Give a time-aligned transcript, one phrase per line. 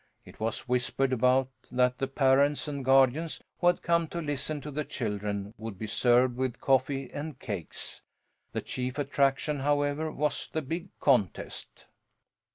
[0.25, 4.71] It was whispered about that the parents and guardians who had come to listen to
[4.71, 8.01] the children would be served with coffee and cakes.
[8.51, 11.85] The chief attraction, however, was the big contest.